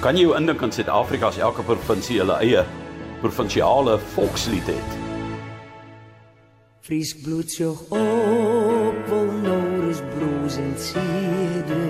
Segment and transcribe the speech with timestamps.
[0.00, 2.62] Kan jy jou indink in Suid-Afrika as elke provinsie hulle eie
[3.20, 4.94] provinsiale volkslied het?
[6.88, 11.82] Frisk bloedsjog op, vol nodig broos en zierde.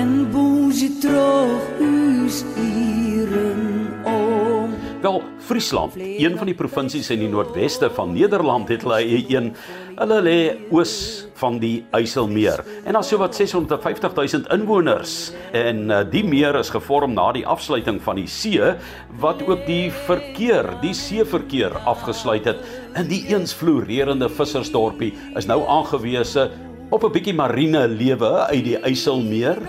[0.00, 4.72] En boezje terug, huis hieren om.
[5.04, 9.52] Wel, Friesland, een van die provinsies in die noordweste van Nederland het hulle eie een.
[9.92, 10.38] Hulle lê
[10.72, 10.92] oos
[11.40, 17.12] van die IJsselmeer en daar's sowat 650 000 inwoners en uh, die meer is gevorm
[17.16, 18.72] na die afsluiting van die see
[19.20, 22.64] wat ook die verkeer, die seeverkeer afgesluit het.
[22.96, 26.48] In die eens floreerende vissersdorpie is nou aangewese
[26.88, 29.60] op 'n bietjie marine lewe uit die IJsselmeer,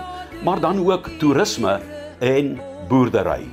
[0.43, 1.79] maar dan ook toerisme
[2.19, 3.43] en boerdery.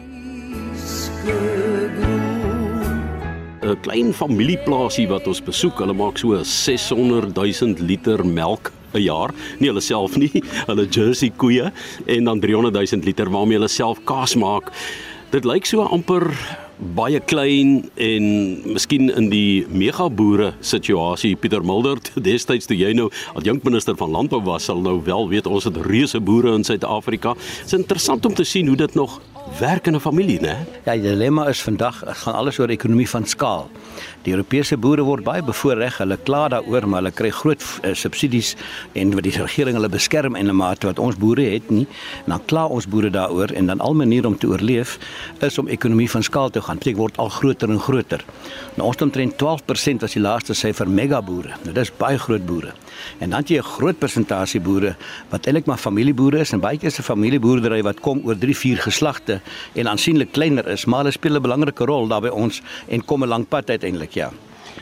[3.70, 5.78] 'n klein familieplaasie wat ons besoek.
[5.78, 9.30] Hulle maak so 600 000 liter melk 'n jaar.
[9.58, 11.72] Nie hulle self nie, hulle Jersey koeie
[12.06, 14.72] en dan 300 000 liter waarmee hulle self kaas maak.
[15.30, 16.34] Dit lyk so amper
[16.96, 18.24] baie klein en
[18.72, 24.40] miskien in die megaboere situasie Pieter Mulder destyds toe jy nou as jonkminister van landbou
[24.46, 27.34] was sal nou wel weet ons het reuse boere in Suid-Afrika.
[27.36, 29.20] Dit is interessant om te sien hoe dit nog
[29.58, 30.56] werk in 'n familie, né?
[30.84, 33.70] Ja, die dilemma is vandag gaan alles oor ekonomie van skaal.
[34.22, 35.90] Die Europese boere word baie bevoordeel.
[35.96, 38.54] Hulle kla daaroor, maar hulle kry groot uh, subsidies
[38.92, 41.86] en wat die regering hulle beskerm en 'n mate wat ons boere het nie.
[42.24, 44.98] En dan kla ons boere daaroor en dan al manier om te oorleef
[45.40, 46.78] is om ekonomie van skaal te gaan.
[46.78, 48.24] Dit word al groter en groter.
[48.74, 51.52] Nou ons omtrent 12% was die laaste syfer megaboere.
[51.62, 52.72] Nou dis baie groot boere.
[53.18, 54.96] En dan jy 'n groot persentasie boere
[55.30, 58.76] wat eintlik maar familieboere is en baie keer se familieboerdery wat kom oor 3, 4
[58.78, 59.29] geslagte
[59.74, 63.24] en aansienlik kleiner is, maar hulle speel 'n belangrike rol daar by ons en kom
[63.24, 64.30] 'n lang pad uiteindelik, ja.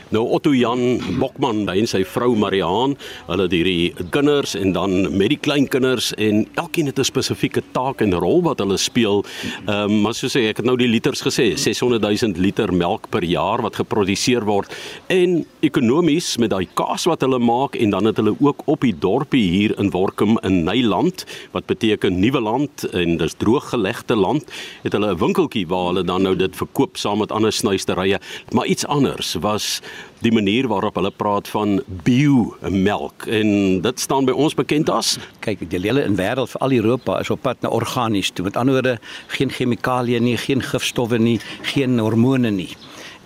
[0.09, 2.95] Nou Otto Jan Bokman en sy vrou Mariaan,
[3.27, 8.01] hulle het hierdie kinders en dan met die kleinkinders en elkeen het 'n spesifieke taak
[8.01, 9.23] en rol wat hulle speel.
[9.67, 13.23] Ehm um, maar soos ek het nou die liters gesê, 600 000 liter melk per
[13.23, 14.73] jaar wat geproduseer word
[15.07, 18.95] en ekonomies met daai kaas wat hulle maak en dan het hulle ook op die
[18.99, 24.43] dorpie hier in Workum in Nyland wat beteken nuwe land en dis drooggelegde land,
[24.83, 28.19] het hulle 'n winkeltjie waar hulle dan nou dit verkoop saam met ander snuisterye,
[28.51, 29.81] maar iets anders was
[30.19, 35.17] die manier waarop hulle praat van bio melk en dit staan by ons bekend as?
[35.45, 38.45] Kyk die hele in wêreld vir al Europa is op pad na organies toe.
[38.45, 41.39] Met ander woorde geen chemikalieë nie geen gifstowwe nie
[41.73, 42.73] geen hormone nie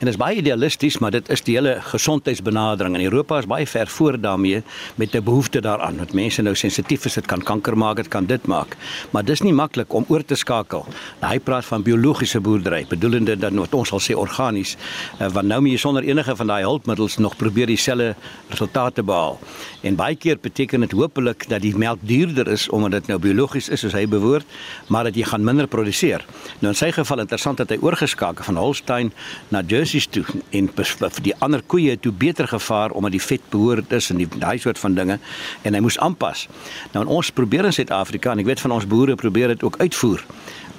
[0.04, 3.64] En dit is baie idealisties, maar dit is die hele gesondheidsbenadering in Europa is baie
[3.68, 4.64] ver voor daarmee
[5.00, 5.98] met 'n behoefte daaraan.
[5.98, 8.76] Dat mense nou sensitief is, dit kan kanker maak, dit kan dit maak.
[9.10, 10.86] Maar dis nie maklik om oor te skakel.
[11.22, 14.76] Nou, hy praat van biologiese boerdery, bedoelende dat wat ons al sê organies,
[15.22, 18.16] uh, want nou moet jy sonder enige van daai hulpmiddels nog probeer dieselfde
[18.50, 19.40] resultate behaal.
[19.82, 23.70] En baie keer beteken dit hopelik dat die melk duurder is omdat dit nou biologies
[23.70, 24.46] is soos hy bewoord,
[24.88, 26.26] maar dat jy gaan minder produseer.
[26.60, 29.14] Nou in sy geval interessant dat hy oorgeskakel van Holstein
[29.50, 33.42] na Jersey basies toe en vir die ander koeie toe beter gevaar omdat die vet
[33.52, 35.20] behoort is en daai soort van dinge
[35.64, 36.48] en hy moes aanpas.
[36.94, 40.24] Nou ons probeer in Suid-Afrika en ek weet van ons boere probeer dit ook uitvoer.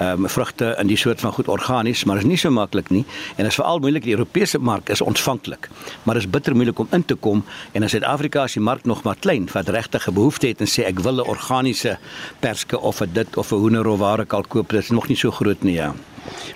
[0.02, 3.04] Ehm um, vrugte in die soort van goed organies, maar is nie so maklik nie
[3.36, 5.68] en is veral moeilik die Europese mark is ontvanklik.
[6.02, 9.04] Maar is bitter moeilik om in te kom en in Suid-Afrika is die mark nog
[9.04, 11.98] maar klein wat regtig 'n behoefte het en sê ek wil 'n organiese
[12.40, 15.08] perske of 'n dit of 'n hoender of waar ek al koop, dit is nog
[15.08, 15.94] nie so groot nie ja.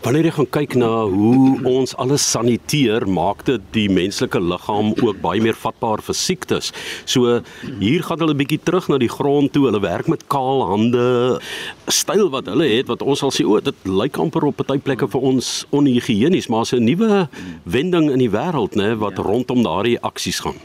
[0.02, 5.20] Wanneer jy gaan kyk na hoe ons alles saniteer, maak dit die menslike liggaam ook
[5.20, 6.72] baie meer vatbaar vir siektes.
[7.04, 7.40] So
[7.80, 9.66] hier gaan hulle 'n bietjie terug na die grond toe.
[9.66, 11.40] Hulle werk met kaal hande,
[11.88, 15.08] styl wat hulle het wat ons al sê o, dit lyk amper op party plekke
[15.08, 17.28] vir ons onhygiënies, maar 'n nuwe
[17.64, 19.22] wending in die wêreld, né, wat ja.
[19.22, 20.56] rondom daardie aksies gaan.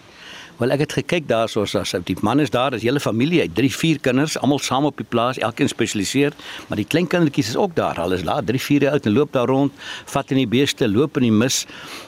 [0.63, 3.55] Wel ek het gekyk daarsoos as die man is daar, is hele familie, hy het
[3.57, 6.31] 3, 4 kinders, almal saam op die plaas, elkeen spesialiseer,
[6.69, 7.99] maar die klein kindertjies is ook daar.
[7.99, 9.75] Hulle is daar 3, 4 jaar oud en loop daar rond,
[10.13, 11.65] vat in die beeste, loop in die mis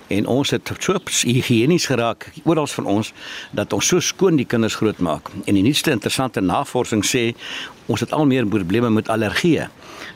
[0.08, 3.14] en ons het so higienies geraak oral van ons
[3.52, 5.30] dat ons so skoon die kinders grootmaak.
[5.46, 7.32] En die nuutste interessante navorsing sê
[7.86, 9.68] ons het al meer probleme met allergieë.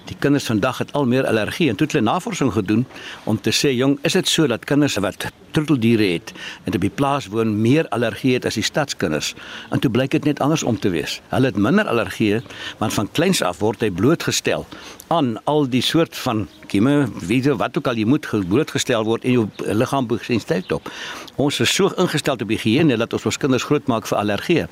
[0.09, 2.85] Die kinders vandag het al meer allergie en toe het hulle navorsing gedoen
[3.29, 6.33] om te sê jong, is dit so dat kinders wat troeteldiere het
[6.65, 9.35] en op die plaas woon meer allergie het as die stadskinders?
[9.69, 11.19] En toe blyk dit net anders om te wees.
[11.29, 12.39] Hulle het minder allergie
[12.81, 14.65] want van kleins af word hy blootgestel
[15.13, 19.37] aan al die soort van kieme, wie wat ook al jy moet blootgestel word en
[19.37, 19.47] jou
[19.79, 20.89] liggaam sensitief op.
[21.39, 24.63] Ons is so ingestel op higiëne dat ons ons kinders grootmaak vir allergie.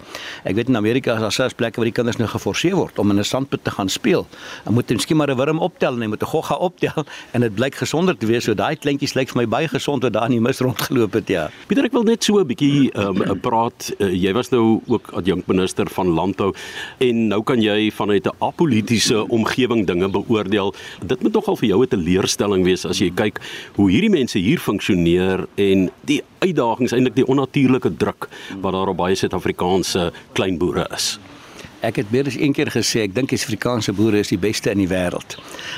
[0.43, 3.11] Ek weet in Amerika is daar selfs plekke waar die kinders nou geforseer word om
[3.11, 4.27] in 'n sandput te gaan speel.
[4.63, 7.55] Hulle moet miskien maar 'n wurm optel en hy moet 'n gogga optel en dit
[7.55, 8.43] blyk gesonder te wees.
[8.43, 11.27] So daai kleintjies lyk vir my baie gesond wat daar in die mis rondgeloop het,
[11.27, 11.49] ja.
[11.67, 13.93] Pieter, ek wil net so 'n bietjie ehm um, praat.
[13.99, 16.53] Uh, jy was nou ook adjunkminister van landbou
[16.99, 20.73] en nou kan jy vanuit 'n apolitiese omgewing dinge beoordeel.
[21.05, 23.39] Dit moet nogal vir jou 'n teleurstelling wees as jy kyk
[23.75, 24.96] hoe hierdie mense hier funksioneer
[25.55, 28.29] en die uitdagings eintlik die onnatuurlike druk
[28.61, 31.17] wat daar op baie Suid-Afrikaanse kleinboere is.
[31.85, 34.71] Ek het meer as een keer gesê ek dink die Afrikaanse boere is die beste
[34.73, 35.35] in die wêreld.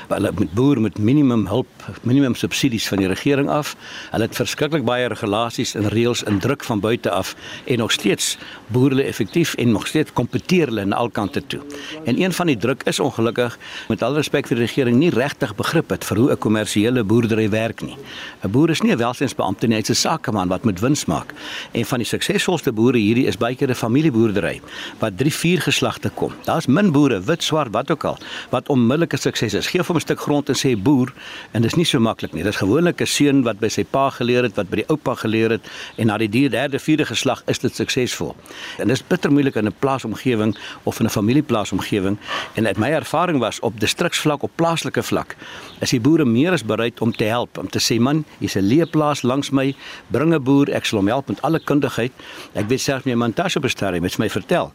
[0.08, 1.68] Hulle met boere met minimum hulp,
[2.08, 3.74] minimum subsidies van die regering af.
[4.14, 7.34] Hulle het verskriklik baie regulasies en reëls en druk van buite af
[7.66, 8.38] en nog steeds
[8.72, 11.60] boer hulle effektief en nog steeds kompeteer hulle aan al kante toe.
[12.06, 13.60] En een van die druk is ongelukkig
[13.90, 17.50] met al respek vir die regering nie regtig begrip het vir hoe 'n kommersiële boerdery
[17.50, 17.98] werk nie.
[18.44, 21.34] 'n Boer is nie 'n welsynsbeampte nie, hy's 'n sakeman wat met wins maak.
[21.72, 24.62] En van die suksesvolste boere hierdie is baie keer 'n familieboerdery
[25.00, 26.34] wat 3, 4 geslagte kom.
[26.46, 28.18] Daar's min boere, wit, swart, wat ook al,
[28.50, 29.68] wat onmiddellike sukses is.
[29.68, 31.14] Geef hom 'n stuk grond en sê boer
[31.54, 32.44] en dis nie so maklik nie.
[32.44, 35.50] Dis gewoonlik 'n seun wat by sy pa geleer het, wat by die oupa geleer
[35.50, 35.62] het
[35.98, 38.36] en na die derde, vierde geslag is dit suksesvol.
[38.78, 42.18] En dit is bitter moeilik in 'n plaasomgewing of in 'n familieplaasomgewing
[42.56, 45.36] en uit my ervaring was op distriksvlak op plaaslike vlak
[45.80, 48.62] is die boere meer as bereid om te help om te sê man, hier's 'n
[48.62, 49.76] leeplaas langs my,
[50.08, 52.12] bring 'n boer, ek sal hom help met alle kundigheid.
[52.54, 54.72] Ek weet self my man Tasha Bestari het my vertel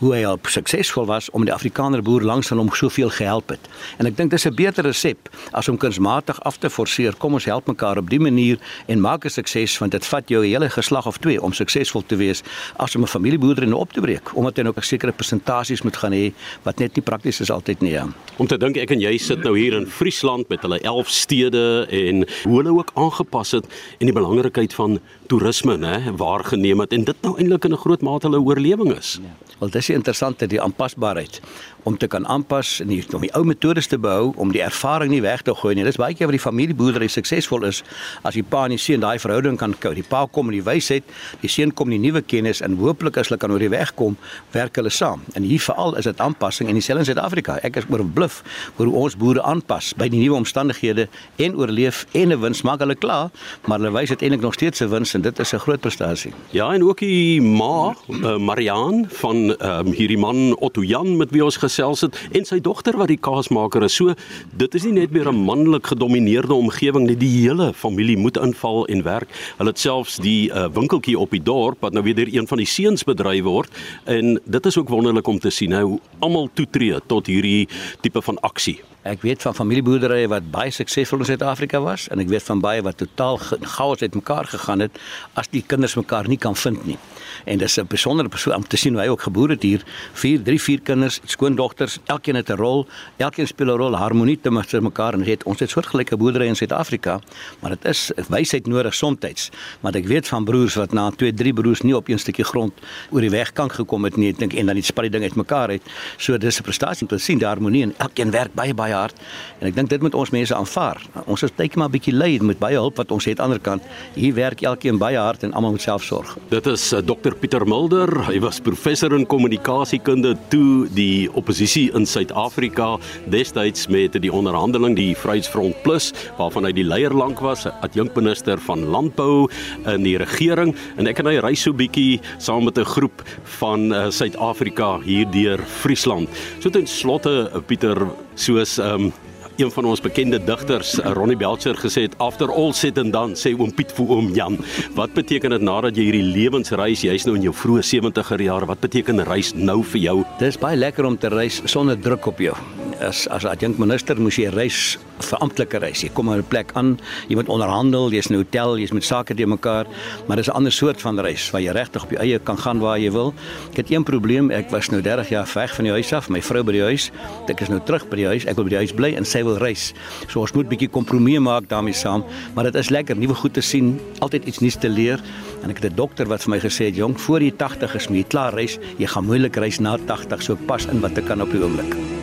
[0.00, 3.68] hoe hy al suksesvol was om die Afrikaner boer langs aan hom soveel gehelp het.
[4.00, 7.14] En ek dink dis 'n beter resep as om kunsmatig af te forceer.
[7.18, 10.42] Kom ons help mekaar op die manier en maak 'n sukses want dit vat jou
[10.44, 12.42] 'n hele geslag of twee om suksesvol te wees
[12.76, 16.12] as om 'n familieboerdery op te breek omdat jy nou 'n sekere persentasies moet gaan
[16.12, 16.32] hê
[16.62, 17.90] wat net nie prakties is altyd nie.
[17.90, 18.06] Ja.
[18.36, 21.86] Om te dink ek en jy sit nou hier in Friesland met hulle 11 stede
[21.90, 23.64] en hoe hulle ook aangepas het
[23.98, 28.02] en die belangrikheid van toerisme nê waargeneem het en dit nou eintlik in 'n groot
[28.02, 29.18] mate hulle oorlewing is.
[29.22, 29.46] Ja.
[29.58, 31.40] Wel dis interessant dat die aanpasbaarheid
[31.86, 35.12] om te kan aanpas en die, om die ou metodes te behou om die ervaring
[35.12, 35.84] nie weg te gooi nie.
[35.86, 37.82] Dis baie keer waar die familieboerdery suksesvol is
[38.26, 39.92] as die pa en die seun daai verhouding kan kou.
[39.94, 41.06] Die pa kom met die wysheid,
[41.44, 43.92] die seun kom met die nuwe kennis en hooplik as hulle kan oor die weg
[43.98, 44.16] kom,
[44.56, 45.22] werk hulle saam.
[45.38, 47.60] En hier veral is dit aanpassing en dieselfde in Suid-Afrika.
[47.62, 48.40] Ek is oorbluf
[48.80, 51.06] oor hoe ons boere aanpas by die nuwe omstandighede
[51.46, 53.30] en oorleef en 'n wins maak hulle klaar,
[53.66, 56.32] maar hulle wys uiteindelik nog steeds 'n wins en dit is 'n groot prestasie.
[56.50, 61.44] Ja, en ook die ma, uh, Mariaan van um, hierdie man Otto Jan met wie
[61.44, 63.94] ons gesels het en sy dogter wat die kaasmaker is.
[63.94, 64.14] So
[64.56, 68.86] dit is nie net meer 'n manlik gedomeineerde omgewing nie, die hele familie moet inval
[68.86, 69.28] en werk.
[69.58, 72.58] Hulle het selfs die uh, winkeltjie op die dorp wat nou weer deur een van
[72.58, 73.70] die seuns bedryf word
[74.04, 77.68] en dit is ook wonderlik om te sien hoe almal toetree tot hierdie
[78.00, 78.80] tipe van aksie.
[79.06, 82.82] Ek weet van familieboerderye wat baie suksesvol in Suid-Afrika was en ek weet van baie
[82.82, 84.98] wat totaal chaos uitmekaar gegaan het
[85.38, 86.98] as die kinders mekaar nie kan vind nie.
[87.44, 89.82] En dis 'n besondere persoon om te sien hoe hy ook geboer het hier.
[90.12, 91.20] 4, 3, 4 kinders,
[91.66, 92.86] skoondogters, elkeen het 'n rol,
[93.16, 96.56] elkeen speel 'n rol, harmonie te met mekaar en het ons het soortgelyke boerderye in
[96.56, 97.20] Suid-Afrika,
[97.60, 99.50] maar dit is wysheid nodig soms.
[99.80, 102.72] Want ek weet van broers wat na 2, 3 broers nie op een stukkie grond
[103.10, 105.22] oor die weg kan gekom het nie, ek dink en dan die spat die ding
[105.22, 105.82] uitmekaar het.
[106.16, 109.14] So dis 'n prestasie om te sien die harmonie en elkeen werk baie baie hard
[109.60, 111.02] en ek dink dit moet ons mense aanvaar.
[111.24, 113.60] Ons is tyd maar bietjie lui met baie hulp wat ons het aan die ander
[113.60, 113.82] kant.
[114.14, 116.36] Hier werk elkeen baie hard en almal moet self sorg.
[116.48, 118.24] Dit is uh, eh, Dr Pieter Mulder.
[118.26, 122.98] Hy was professor in kommunikasiekunde toe die oppositie in Suid-Afrika
[123.32, 128.84] destyds met die onderhandeling die Vryheidsfront Plus waarvan hy die leier lank was, adjunkminister van
[128.92, 129.48] landbou
[129.86, 133.22] in die regering en ek en hy reis so bietjie saam met 'n groep
[133.58, 136.28] van uh, Suid-Afrika hier deur Friesland.
[136.60, 139.12] So ten slotte uh, Pieter soos ehm um,
[139.56, 143.36] een van ons bekende digters eh, Ronnie Belcher gesê het after all said and done
[143.36, 144.58] sê oom Piet vir oom Jan.
[144.94, 148.84] Wat beteken dit nadat jy hierdie lewensreis jy's nou in jou vroeë 70er jare wat
[148.84, 150.18] beteken reis nou vir jou?
[150.42, 152.56] Dis baie lekker om te reis sonder druk op jou
[153.00, 156.02] as as adjunkminister moes jy reis vir amptelike reis.
[156.04, 156.98] Jy kom op 'n plek aan,
[157.28, 159.86] jy moet onderhandel, jy's in 'n hotel, jy's met sake te mekaar,
[160.26, 162.78] maar dis 'n ander soort van reis waar jy regtig op jou eie kan gaan
[162.78, 163.34] waar jy wil.
[163.70, 166.42] Ek het een probleem, ek was nou 30 jaar weg van die huis af, my
[166.42, 167.10] vrou by die huis.
[167.48, 168.44] Ek is nou terug by die huis.
[168.44, 169.92] Ek wil by die huis bly en sy wil reis.
[170.28, 172.24] So ons moet bietjie kompromie maak daarmee saam,
[172.54, 175.20] maar dit is lekker nuwe goed te sien, altyd iets nuuts te leer.
[175.62, 178.08] En ek het 'n dokter wat vir my gesê het, "Jong, voor jy 80 is,
[178.08, 178.78] moet jy klaar reis.
[178.98, 182.15] Jy gaan moeilik reis na 80, so pas in wat ek kan op die oomblik."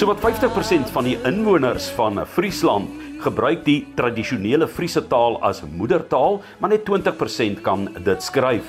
[0.00, 2.88] So wat 50% van die inwoners van Friesland
[3.20, 8.64] gebruik die tradisionele Friese taal as moedertaal, maar net 20% kan dit skryf.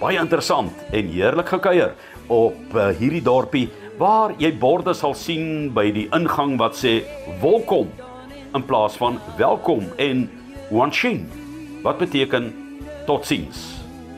[0.00, 1.94] Baie interessant en heerlik gekuier
[2.26, 3.68] op uh, hierdie dorpie
[4.00, 6.96] waar jy borde sal sien by die ingang wat sê
[7.38, 7.94] welkom
[8.50, 10.26] in plaas van welkom en
[10.74, 11.28] Wanshin
[11.86, 12.50] wat beteken
[13.06, 13.68] totsiens.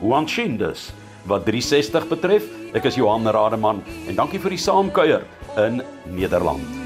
[0.01, 0.89] Wanshin dus
[1.29, 2.49] wat 360 betref.
[2.73, 6.78] Ek is Johan Rademan en dankie vir die saamkuier in Nederland.